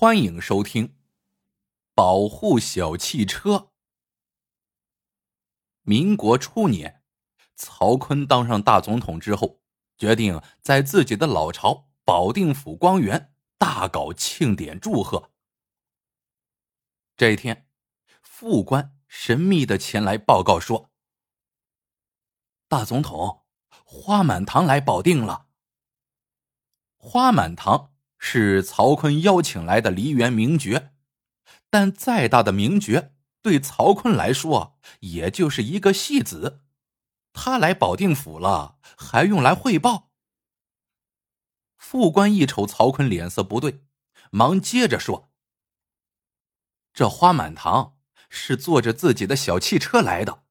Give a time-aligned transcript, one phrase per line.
[0.00, 0.86] 欢迎收听
[1.92, 3.50] 《保护小汽车》。
[5.82, 7.02] 民国初年，
[7.56, 9.60] 曹锟当上大总统之后，
[9.96, 15.32] 决定在自己的老巢保定府光园大搞庆典祝贺。
[17.16, 17.68] 这一天，
[18.22, 20.92] 副官神秘的前来报告说
[22.70, 25.48] ：“大总统，花满堂来保定了。”
[26.96, 27.96] 花满堂。
[28.18, 30.90] 是曹锟邀请来的梨园名角，
[31.70, 36.62] 但再大的名角对曹锟来说也就是一个戏子。
[37.32, 40.10] 他来保定府了，还用来汇报？
[41.76, 43.84] 副官一瞅曹锟脸色不对，
[44.32, 45.30] 忙接着说
[46.92, 47.96] ：“这花满堂
[48.28, 50.42] 是坐着自己的小汽车来的，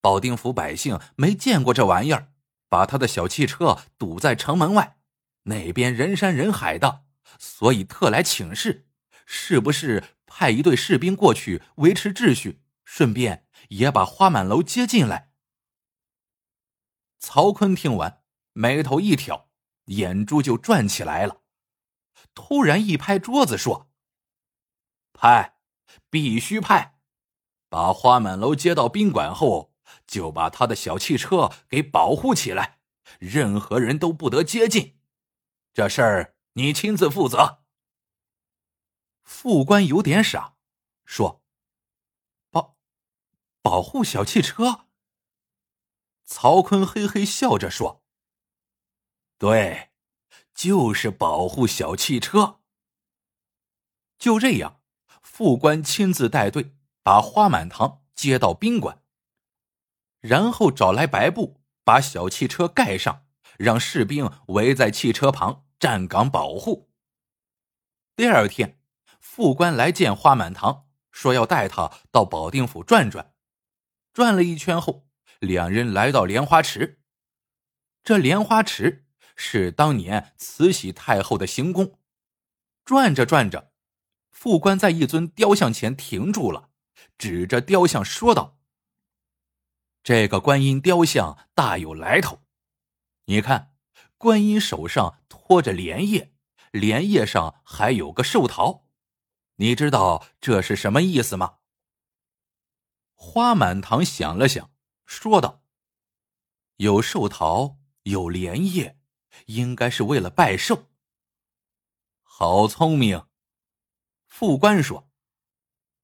[0.00, 2.32] 保定府百姓没见过这玩意儿，
[2.68, 4.98] 把他的小汽车堵在城门外。”
[5.44, 7.04] 那边人山人海的，
[7.38, 8.86] 所以特来请示，
[9.24, 15.32] 是不是派一队士兵过去维持秩序，顺便也把花满楼接进来？
[17.18, 19.48] 曹坤听完，眉头一挑，
[19.86, 21.42] 眼珠就转起来了，
[22.34, 23.90] 突然一拍桌子说
[25.12, 25.58] ：“派，
[26.08, 26.98] 必须派！
[27.68, 29.74] 把花满楼接到宾馆后，
[30.06, 32.80] 就把他的小汽车给保护起来，
[33.18, 34.98] 任何人都不得接近。”
[35.72, 37.62] 这事儿你亲自负责。
[39.22, 40.56] 副官有点傻，
[41.04, 41.44] 说
[42.50, 42.76] ：“保
[43.62, 44.86] 保护小汽车。”
[46.24, 48.04] 曹坤嘿嘿笑着说
[49.38, 49.90] ：“对，
[50.54, 52.60] 就是保护小汽车。”
[54.18, 54.82] 就这样，
[55.22, 59.02] 副官亲自带队把花满堂接到宾馆，
[60.18, 63.28] 然后找来白布把小汽车盖上。
[63.60, 66.90] 让士兵围在汽车旁站岗保护。
[68.16, 68.80] 第二天，
[69.20, 73.34] 副官来见花满堂，说要带他到保定府转转。
[74.14, 75.06] 转了一圈后，
[75.40, 77.02] 两人来到莲花池。
[78.02, 81.98] 这莲花池是当年慈禧太后的行宫。
[82.82, 83.72] 转着转着，
[84.30, 86.70] 副官在一尊雕像前停住了，
[87.18, 88.58] 指着雕像说道
[90.02, 92.40] ：“这个观音雕像大有来头。”
[93.26, 93.74] 你看，
[94.18, 96.34] 观音手上托着莲叶，
[96.72, 98.86] 莲叶上还有个寿桃，
[99.56, 101.58] 你知道这是什么意思吗？
[103.14, 104.70] 花满堂想了想，
[105.06, 105.62] 说道
[106.76, 108.98] ：“有寿桃，有莲叶，
[109.46, 110.88] 应该是为了拜寿。”
[112.22, 113.26] 好聪明，
[114.26, 115.10] 副官说：“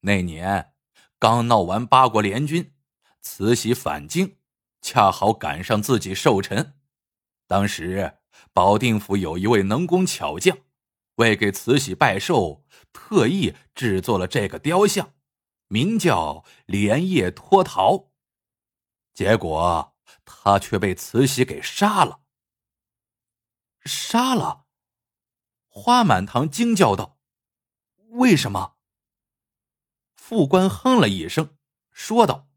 [0.00, 0.74] 那年
[1.18, 2.74] 刚闹完八国联军，
[3.20, 4.36] 慈禧返京，
[4.82, 6.74] 恰好赶上自己寿辰。”
[7.48, 8.18] 当时
[8.52, 10.58] 保定府有一位能工巧匠，
[11.16, 15.14] 为给慈禧拜寿，特意制作了这个雕像，
[15.66, 18.10] 名叫莲叶脱桃。
[19.14, 22.20] 结果他却被慈禧给杀了。
[23.84, 24.66] 杀了！
[25.68, 27.18] 花满堂惊叫道
[28.20, 28.76] ：“为什么？”
[30.14, 31.56] 副官哼了一声，
[31.90, 32.48] 说道：“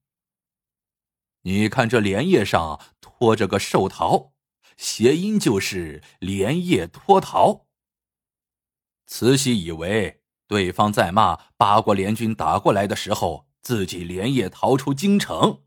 [1.44, 4.34] 你看这莲叶上托着个寿桃。”
[4.78, 7.68] 谐音就是连夜脱逃。
[9.06, 15.64] 慈禧以为对方在骂八国联军打过来的时候，自己连夜逃出京城。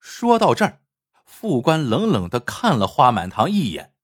[0.00, 0.82] 说到这儿，
[1.24, 3.94] 副官冷冷的看了花满堂一眼。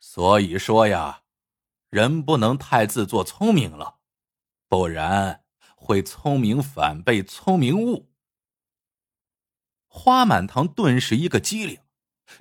[0.00, 1.22] 所以说呀，
[1.90, 3.98] 人不能太自作聪明了，
[4.68, 5.44] 不然
[5.76, 8.10] 会聪明反被聪明误。
[9.86, 11.80] 花满堂顿时一个机灵。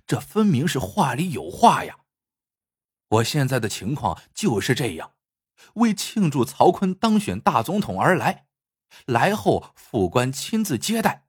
[0.06, 2.00] 这分明是话里有话呀！
[3.10, 5.14] 我现在的情况就是这样，
[5.76, 8.48] 为庆祝曹锟当选大总统而来，
[9.06, 11.28] 来后副官亲自接待。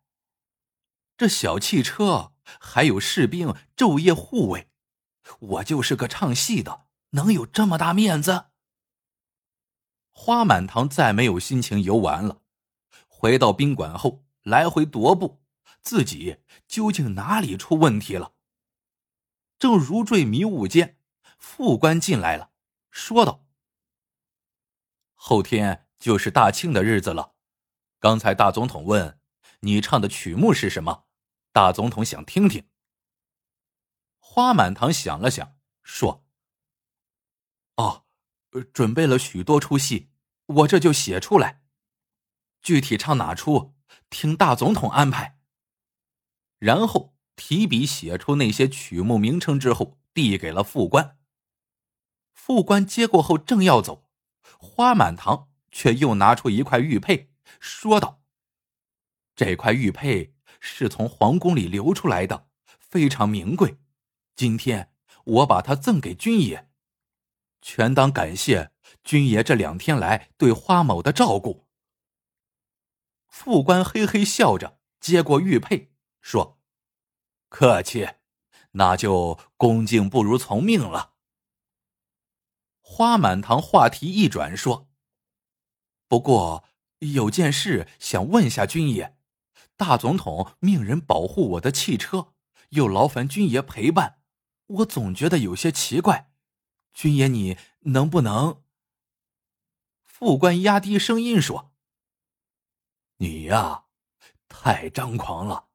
[1.17, 4.69] 这小汽车还有士兵昼夜护卫，
[5.39, 8.47] 我就是个唱戏的，能有这么大面子？
[10.11, 12.43] 花满堂再没有心情游玩了，
[13.07, 15.41] 回到宾馆后来回踱步，
[15.81, 18.33] 自己究竟哪里出问题了？
[19.59, 20.99] 正如坠迷雾间，
[21.37, 22.53] 副官进来了，
[22.93, 23.45] 说道
[25.15, 27.35] ：“后天就是大庆的日子了。
[27.99, 29.19] 刚才大总统问
[29.61, 31.09] 你唱的曲目是什么，
[31.51, 32.69] 大总统想听听。”
[34.21, 36.25] 花满堂想了想，说
[37.75, 38.05] ：“哦，
[38.73, 40.11] 准备了许多出戏，
[40.47, 41.63] 我这就写出来。
[42.63, 43.75] 具体唱哪出，
[44.09, 45.41] 听大总统安排。”
[46.61, 47.18] 然后。
[47.39, 51.17] 提笔写出那些曲目名称之后，递给了副官。
[52.33, 54.11] 副官接过后正要走，
[54.59, 57.31] 花满堂却又拿出一块玉佩，
[57.61, 58.21] 说道
[59.37, 62.49] ：“这块玉佩是从皇宫里流出来的，
[62.81, 63.79] 非常名贵。
[64.35, 64.93] 今天
[65.25, 66.69] 我把它赠给军爷，
[67.63, 68.73] 全当感谢
[69.05, 71.69] 军爷这两天来对花某的照顾。”
[73.29, 76.58] 副官嘿嘿笑着接过玉佩，说
[77.49, 78.09] ：“客气，
[78.73, 81.15] 那就恭敬不如从命了。”
[82.81, 84.89] 花满堂话题一转，说
[86.09, 86.65] ：“不过
[87.01, 89.17] 有件事想问下军爷，
[89.77, 92.33] 大总统命人保护我的汽车，
[92.71, 94.21] 又劳烦军爷陪伴，
[94.67, 96.33] 我总觉得有些奇怪。
[96.93, 98.63] 军爷，你能不能？”
[100.05, 101.73] 副官压低声音说
[103.19, 103.85] ：“你呀，
[104.49, 105.68] 太张狂了！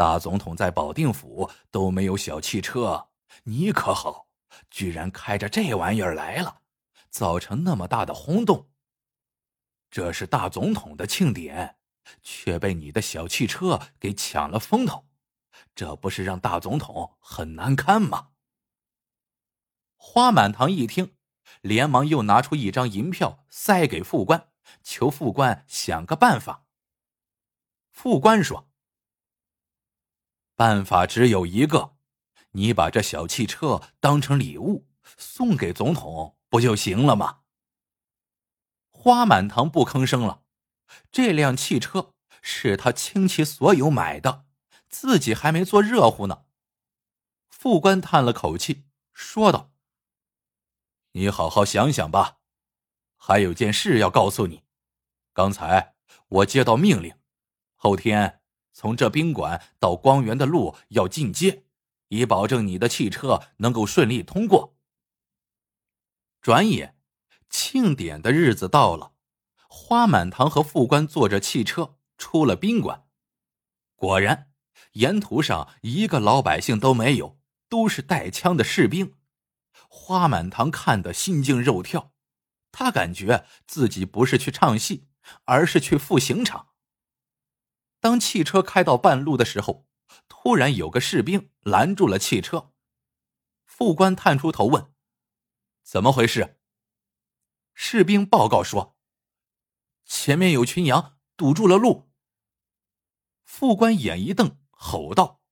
[0.00, 3.10] 大总统在保定府都没有小汽车，
[3.42, 4.28] 你可好？”
[4.70, 6.62] 居然开着这玩意儿来了，
[7.10, 8.70] 造成那么大的轰动。
[9.90, 11.76] 这是大总统的庆典，
[12.22, 15.04] 却被你的小汽车给抢了风头，
[15.74, 18.28] 这不是让大总统很难堪吗？
[19.96, 21.14] 花满堂一听，
[21.60, 24.48] 连忙又拿出一张银票塞给副官，
[24.82, 26.64] 求副官想个办法。
[27.90, 28.66] 副官说
[30.60, 31.96] ：“办法只有一个。”
[32.52, 34.86] 你把这小汽车当成礼物
[35.16, 37.42] 送给总统不就行了吗？
[38.90, 40.42] 花满堂不吭声了。
[41.10, 42.12] 这辆汽车
[42.42, 44.44] 是他倾其所有买的，
[44.90, 46.44] 自己还没坐热乎呢。
[47.48, 48.84] 副官叹了口气，
[49.14, 49.70] 说道
[51.12, 52.38] ：“你好好想想吧。
[53.16, 54.64] 还有件事要告诉你。
[55.32, 55.94] 刚才
[56.28, 57.14] 我接到命令，
[57.76, 58.39] 后天
[58.80, 61.64] 从这宾馆到光源的路要进阶。”
[62.08, 64.74] 以保证你的汽车能够顺利通过。
[66.40, 66.96] 转眼，
[67.50, 69.12] 庆典的日子到了，
[69.68, 73.04] 花满堂和副官坐着汽车出了宾馆。
[73.94, 74.50] 果然，
[74.94, 77.38] 沿途上一个老百姓都没有，
[77.68, 79.14] 都是带枪的士兵。
[79.88, 82.12] 花满堂看得心惊肉跳，
[82.72, 85.06] 他感觉自己不是去唱戏，
[85.44, 86.69] 而是去赴刑场。
[88.00, 89.86] 当汽车开到半路的时候。
[90.26, 92.72] 突然有个士兵拦住了汽车，
[93.64, 94.92] 副官探出头问
[95.84, 96.58] ：“怎么回事？”
[97.74, 98.96] 士兵报告说
[100.06, 102.10] ：“前面有群羊堵住了路。”
[103.44, 105.42] 副官眼一瞪，吼道：“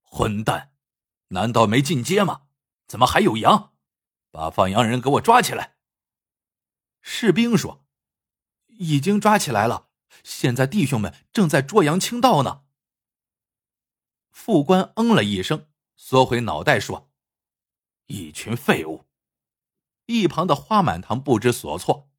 [0.00, 0.72] 混蛋！
[1.28, 2.46] 难道没进阶吗？
[2.88, 3.74] 怎么还有羊？
[4.30, 5.76] 把放羊人给我抓起来！”
[7.02, 7.84] 士兵说
[8.66, 9.90] ：“已经抓起来了，
[10.22, 12.62] 现在弟兄们正在捉羊清道呢。”
[14.30, 17.10] 副官嗯了一声，缩回脑袋说
[18.06, 19.06] ：“一群废物。”
[20.06, 22.10] 一旁的花满堂不知所措。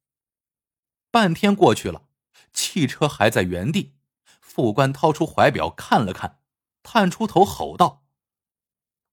[1.12, 2.08] 半天过去了，
[2.52, 3.94] 汽车还在原地。
[4.40, 6.40] 副官掏出怀表看了看，
[6.82, 8.04] 探出头吼道：“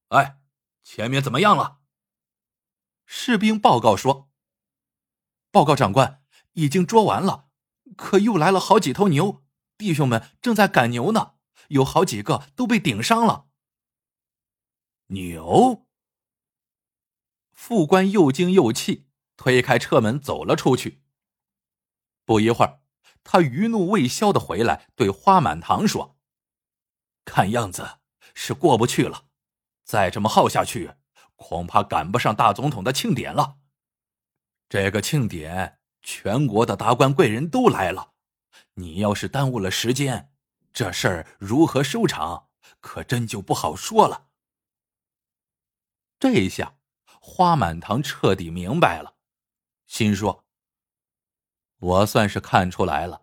[0.09, 0.39] 哎，
[0.81, 1.81] 前面怎么样了？”
[3.05, 4.31] 士兵报告说
[5.51, 7.42] ：“报告长官，已经捉完了，
[7.95, 9.43] 可又来了好几头牛，
[9.77, 11.33] 弟兄们正在赶牛呢。”
[11.69, 13.47] 有好几个都被顶伤了。
[15.07, 15.87] 牛，
[17.53, 19.07] 副官又惊又气，
[19.37, 21.01] 推开车门走了出去。
[22.25, 22.81] 不一会儿，
[23.23, 26.17] 他余怒未消的回来，对花满堂说
[27.23, 27.99] ：“看样子
[28.35, 29.27] 是过不去了，
[29.85, 30.95] 再这么耗下去，
[31.35, 33.57] 恐怕赶不上大总统的庆典了。
[34.67, 38.11] 这个庆典，全国的达官贵人都来了，
[38.75, 40.29] 你要是耽误了时间。”
[40.73, 42.47] 这事儿如何收场，
[42.79, 44.27] 可真就不好说了。
[46.19, 46.77] 这一下，
[47.21, 49.13] 花满堂彻底明白了，
[49.85, 50.45] 心说
[51.77, 53.21] ：“我算是看出来了，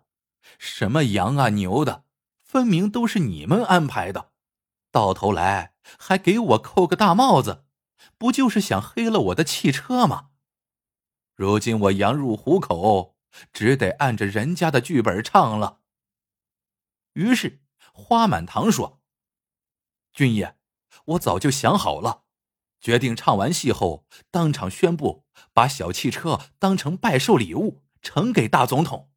[0.57, 2.05] 什么羊啊牛的，
[2.41, 4.31] 分明都是你们安排的，
[4.89, 7.65] 到头来还给我扣个大帽子，
[8.17, 10.30] 不就是想黑了我的汽车吗？
[11.41, 13.15] 如今我羊入虎口，
[13.51, 15.81] 只得按着人家的剧本唱了。”
[17.13, 19.01] 于是，花满堂说
[20.13, 20.55] ：“军爷，
[21.05, 22.25] 我早就想好了，
[22.79, 29.11] 决定唱完戏后当场宣布，把小汽车当成拜寿礼物呈给大总统。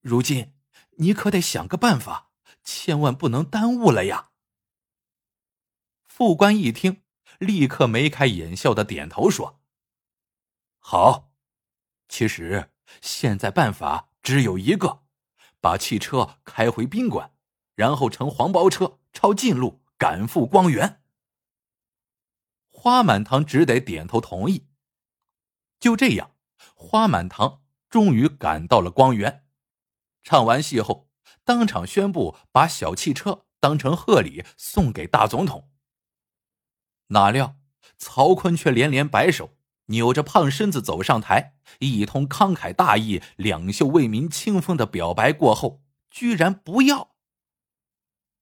[0.00, 0.54] 如今，
[0.98, 2.30] 你可得想个办法，
[2.62, 4.30] 千万不能耽误了呀。”
[6.06, 7.02] 副官一听，
[7.40, 9.60] 立刻眉开眼笑的点头说
[10.78, 11.27] ：“好，
[12.08, 15.02] 其实现在办法只有一个。”
[15.60, 17.32] 把汽车开回宾馆，
[17.74, 21.02] 然后乘黄包车抄近路赶赴光源。
[22.68, 24.68] 花满堂只得点头同意，
[25.80, 26.36] 就这样，
[26.76, 29.44] 花满堂终于赶到了光源。
[30.22, 31.10] 唱完戏后，
[31.42, 35.68] 当场宣布把小汽车当成贺礼送给大总统。
[37.08, 37.56] 哪料
[37.96, 39.57] 曹坤却连连摆手，
[39.88, 47.14] 扭着胖身子走上台，一通慷慨大义、两袖为民清风的表白过后，居然不要。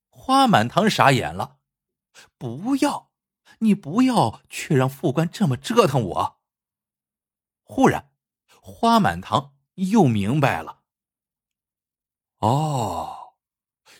[0.08, 1.58] 花满堂傻眼了，
[2.38, 3.10] 不要，
[3.58, 6.40] 你不要，却让副官这么折腾我。
[7.62, 8.10] 忽然，
[8.60, 10.82] 花满堂又明白了。
[12.38, 13.34] 哦，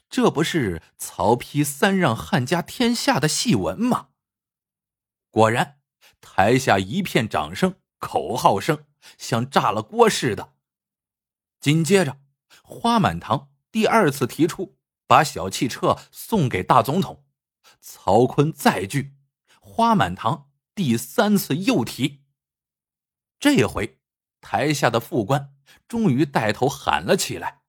[0.09, 4.09] 这不是曹丕三让汉家天下的戏文吗？
[5.31, 5.81] 果然，
[6.21, 8.85] 台下一片掌声、口号声，
[9.19, 10.55] 像炸了锅似的。
[11.61, 12.19] 紧接着，
[12.63, 17.25] 花满堂第二次提出把小汽车送给大总统，
[17.81, 19.17] 曹锟再拒，
[19.61, 22.25] 花满堂第三次又提。
[23.39, 24.01] 这回，
[24.41, 25.55] 台下的副官
[25.87, 27.63] 终于带头喊了起来。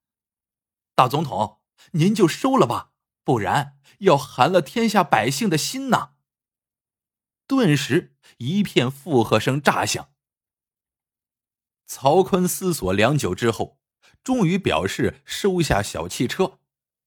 [0.95, 1.61] 大总统，
[1.91, 2.91] 您就收了吧，
[3.23, 6.13] 不然要寒了天下百姓的心呐！
[7.47, 10.09] 顿时一片附和声炸响。
[11.85, 13.79] 曹坤思索良久之后，
[14.23, 16.59] 终于表示收下小汽车，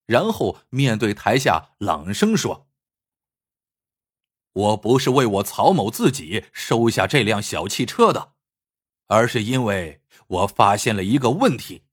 [0.07, 2.69] 然后面对台下朗声说
[4.53, 8.33] ：“我不是为我曹某自己收下这辆小汽车的，
[9.09, 11.85] 而是因为我发现了一个问题。”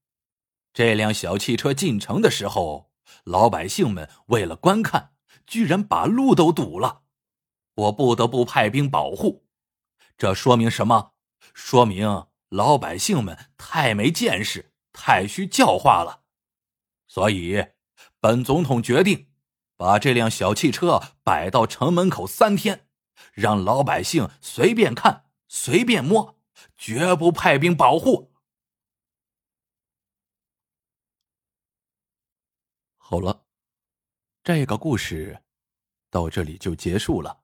[0.74, 2.94] 这辆小汽车进城的时候，
[3.26, 5.14] 老百姓们为了观看，
[5.46, 7.04] 居然把路都堵了，
[7.78, 9.46] 我不得不派兵保护。
[10.18, 11.14] 这说明什么？
[11.54, 16.24] 说明老百姓们太没见识，太需教化了。
[17.08, 17.68] 所以，
[18.20, 19.30] 本总统决定
[19.76, 22.88] 把这辆小汽车摆到城门口三天，
[23.34, 26.40] 让老百姓随便看、随便摸，
[26.76, 28.34] 绝不派兵保护。
[32.98, 33.46] 好了，
[34.44, 35.44] 这个故事
[36.10, 37.44] 到这里就结束了。